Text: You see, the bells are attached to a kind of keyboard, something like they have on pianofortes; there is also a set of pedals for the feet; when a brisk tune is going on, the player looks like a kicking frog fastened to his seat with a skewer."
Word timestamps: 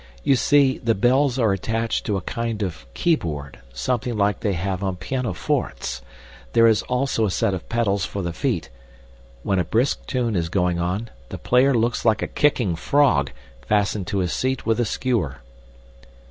You 0.23 0.35
see, 0.35 0.79
the 0.79 0.95
bells 0.95 1.37
are 1.37 1.53
attached 1.53 2.07
to 2.07 2.17
a 2.17 2.21
kind 2.21 2.63
of 2.63 2.87
keyboard, 2.95 3.59
something 3.71 4.17
like 4.17 4.39
they 4.39 4.53
have 4.53 4.83
on 4.83 4.95
pianofortes; 4.95 6.01
there 6.53 6.65
is 6.65 6.81
also 6.81 7.27
a 7.27 7.29
set 7.29 7.53
of 7.53 7.69
pedals 7.69 8.03
for 8.03 8.23
the 8.23 8.33
feet; 8.33 8.71
when 9.43 9.59
a 9.59 9.63
brisk 9.63 10.07
tune 10.07 10.35
is 10.35 10.49
going 10.49 10.79
on, 10.79 11.11
the 11.29 11.37
player 11.37 11.75
looks 11.75 12.03
like 12.03 12.23
a 12.23 12.27
kicking 12.27 12.75
frog 12.75 13.29
fastened 13.61 14.07
to 14.07 14.17
his 14.25 14.33
seat 14.33 14.65
with 14.65 14.79
a 14.79 14.85
skewer." 14.85 15.41